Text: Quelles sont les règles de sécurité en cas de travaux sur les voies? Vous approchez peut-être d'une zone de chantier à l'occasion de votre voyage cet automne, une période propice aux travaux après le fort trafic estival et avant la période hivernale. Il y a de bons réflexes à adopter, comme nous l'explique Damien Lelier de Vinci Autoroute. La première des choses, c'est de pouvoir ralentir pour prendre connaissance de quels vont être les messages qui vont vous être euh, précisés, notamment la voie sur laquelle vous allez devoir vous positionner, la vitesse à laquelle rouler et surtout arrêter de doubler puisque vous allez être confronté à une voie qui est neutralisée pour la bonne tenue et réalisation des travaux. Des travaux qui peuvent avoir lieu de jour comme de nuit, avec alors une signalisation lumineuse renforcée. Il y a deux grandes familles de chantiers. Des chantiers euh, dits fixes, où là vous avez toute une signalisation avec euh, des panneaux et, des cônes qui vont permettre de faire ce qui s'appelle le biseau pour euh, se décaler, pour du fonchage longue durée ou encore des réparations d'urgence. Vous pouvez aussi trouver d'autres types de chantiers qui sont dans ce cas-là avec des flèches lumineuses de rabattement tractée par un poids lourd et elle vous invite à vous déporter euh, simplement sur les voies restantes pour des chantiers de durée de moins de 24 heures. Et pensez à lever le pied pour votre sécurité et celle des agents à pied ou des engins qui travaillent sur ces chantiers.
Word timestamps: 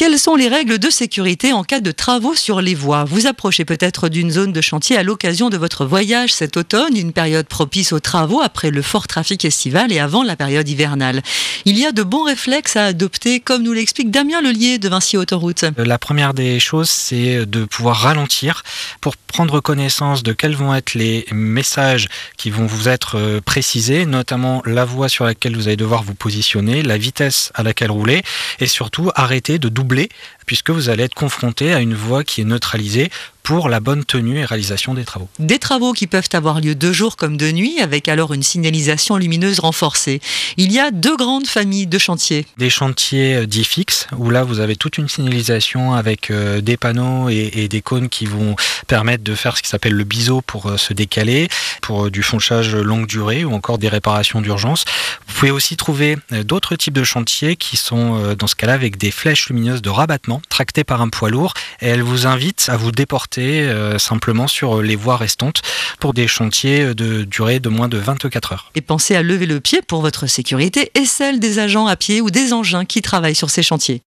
Quelles 0.00 0.18
sont 0.18 0.34
les 0.34 0.48
règles 0.48 0.78
de 0.78 0.88
sécurité 0.88 1.52
en 1.52 1.62
cas 1.62 1.80
de 1.80 1.90
travaux 1.90 2.34
sur 2.34 2.62
les 2.62 2.74
voies? 2.74 3.04
Vous 3.04 3.26
approchez 3.26 3.66
peut-être 3.66 4.08
d'une 4.08 4.30
zone 4.30 4.50
de 4.50 4.62
chantier 4.62 4.96
à 4.96 5.02
l'occasion 5.02 5.50
de 5.50 5.58
votre 5.58 5.84
voyage 5.84 6.32
cet 6.32 6.56
automne, 6.56 6.96
une 6.96 7.12
période 7.12 7.46
propice 7.46 7.92
aux 7.92 8.00
travaux 8.00 8.40
après 8.40 8.70
le 8.70 8.80
fort 8.80 9.06
trafic 9.06 9.44
estival 9.44 9.92
et 9.92 9.98
avant 9.98 10.22
la 10.22 10.36
période 10.36 10.66
hivernale. 10.66 11.20
Il 11.66 11.78
y 11.78 11.84
a 11.84 11.92
de 11.92 12.02
bons 12.02 12.22
réflexes 12.22 12.76
à 12.76 12.86
adopter, 12.86 13.40
comme 13.40 13.62
nous 13.62 13.74
l'explique 13.74 14.10
Damien 14.10 14.40
Lelier 14.40 14.78
de 14.78 14.88
Vinci 14.88 15.18
Autoroute. 15.18 15.66
La 15.76 15.98
première 15.98 16.32
des 16.32 16.60
choses, 16.60 16.88
c'est 16.88 17.44
de 17.44 17.66
pouvoir 17.66 17.98
ralentir 17.98 18.62
pour 19.02 19.18
prendre 19.18 19.60
connaissance 19.60 20.22
de 20.22 20.32
quels 20.32 20.56
vont 20.56 20.74
être 20.74 20.94
les 20.94 21.26
messages 21.30 22.08
qui 22.38 22.48
vont 22.48 22.64
vous 22.64 22.88
être 22.88 23.18
euh, 23.18 23.40
précisés, 23.42 24.06
notamment 24.06 24.62
la 24.64 24.86
voie 24.86 25.10
sur 25.10 25.26
laquelle 25.26 25.56
vous 25.56 25.68
allez 25.68 25.76
devoir 25.76 26.02
vous 26.02 26.14
positionner, 26.14 26.82
la 26.82 26.96
vitesse 26.96 27.52
à 27.54 27.62
laquelle 27.62 27.90
rouler 27.90 28.22
et 28.60 28.66
surtout 28.66 29.10
arrêter 29.14 29.58
de 29.58 29.68
doubler 29.68 29.89
puisque 30.46 30.70
vous 30.70 30.88
allez 30.88 31.04
être 31.04 31.14
confronté 31.14 31.72
à 31.72 31.80
une 31.80 31.94
voie 31.94 32.24
qui 32.24 32.40
est 32.40 32.44
neutralisée 32.44 33.10
pour 33.50 33.68
la 33.68 33.80
bonne 33.80 34.04
tenue 34.04 34.38
et 34.38 34.44
réalisation 34.44 34.94
des 34.94 35.04
travaux. 35.04 35.28
Des 35.40 35.58
travaux 35.58 35.92
qui 35.92 36.06
peuvent 36.06 36.28
avoir 36.34 36.60
lieu 36.60 36.76
de 36.76 36.92
jour 36.92 37.16
comme 37.16 37.36
de 37.36 37.50
nuit, 37.50 37.80
avec 37.80 38.06
alors 38.06 38.32
une 38.32 38.44
signalisation 38.44 39.16
lumineuse 39.16 39.58
renforcée. 39.58 40.20
Il 40.56 40.70
y 40.70 40.78
a 40.78 40.92
deux 40.92 41.16
grandes 41.16 41.48
familles 41.48 41.88
de 41.88 41.98
chantiers. 41.98 42.46
Des 42.58 42.70
chantiers 42.70 43.34
euh, 43.34 43.46
dits 43.46 43.64
fixes, 43.64 44.06
où 44.16 44.30
là 44.30 44.44
vous 44.44 44.60
avez 44.60 44.76
toute 44.76 44.98
une 44.98 45.08
signalisation 45.08 45.94
avec 45.94 46.30
euh, 46.30 46.60
des 46.60 46.76
panneaux 46.76 47.28
et, 47.28 47.66
des 47.66 47.82
cônes 47.82 48.08
qui 48.08 48.24
vont 48.24 48.54
permettre 48.86 49.24
de 49.24 49.34
faire 49.34 49.56
ce 49.56 49.62
qui 49.62 49.68
s'appelle 49.68 49.94
le 49.94 50.04
biseau 50.04 50.42
pour 50.42 50.66
euh, 50.66 50.76
se 50.76 50.92
décaler, 50.92 51.48
pour 51.82 52.08
du 52.08 52.22
fonchage 52.22 52.76
longue 52.76 53.08
durée 53.08 53.44
ou 53.44 53.52
encore 53.52 53.78
des 53.78 53.88
réparations 53.88 54.40
d'urgence. 54.40 54.84
Vous 55.26 55.34
pouvez 55.34 55.50
aussi 55.50 55.76
trouver 55.76 56.16
d'autres 56.44 56.76
types 56.76 56.94
de 56.94 57.02
chantiers 57.02 57.56
qui 57.56 57.76
sont 57.76 58.34
dans 58.34 58.46
ce 58.46 58.54
cas-là 58.54 58.74
avec 58.74 58.98
des 58.98 59.10
flèches 59.10 59.48
lumineuses 59.48 59.80
de 59.80 59.88
rabattement 59.88 60.42
tractée 60.50 60.84
par 60.84 61.00
un 61.00 61.08
poids 61.08 61.30
lourd 61.30 61.54
et 61.80 61.88
elle 61.88 62.02
vous 62.02 62.26
invite 62.26 62.68
à 62.68 62.76
vous 62.76 62.92
déporter 62.92 63.39
euh, 63.40 63.98
simplement 63.98 64.46
sur 64.46 64.82
les 64.82 64.96
voies 64.96 65.16
restantes 65.16 65.62
pour 65.98 66.14
des 66.14 66.28
chantiers 66.28 66.94
de 66.94 67.24
durée 67.24 67.60
de 67.60 67.68
moins 67.68 67.88
de 67.88 67.98
24 67.98 68.52
heures. 68.52 68.70
Et 68.74 68.80
pensez 68.80 69.16
à 69.16 69.22
lever 69.22 69.46
le 69.46 69.60
pied 69.60 69.80
pour 69.86 70.00
votre 70.00 70.26
sécurité 70.26 70.90
et 70.94 71.04
celle 71.04 71.40
des 71.40 71.58
agents 71.58 71.86
à 71.86 71.96
pied 71.96 72.20
ou 72.20 72.30
des 72.30 72.52
engins 72.52 72.84
qui 72.84 73.02
travaillent 73.02 73.34
sur 73.34 73.50
ces 73.50 73.62
chantiers. 73.62 74.02